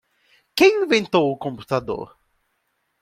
Quem 0.57 0.73
inventou 0.83 1.29
o 1.31 1.37
computador? 1.45 2.07